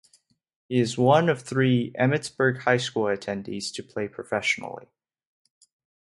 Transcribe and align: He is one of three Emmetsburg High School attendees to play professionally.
He 0.67 0.79
is 0.79 0.97
one 0.97 1.29
of 1.29 1.43
three 1.43 1.91
Emmetsburg 1.91 2.61
High 2.61 2.77
School 2.77 3.03
attendees 3.03 3.71
to 3.75 3.83
play 3.83 4.07
professionally. 4.07 4.87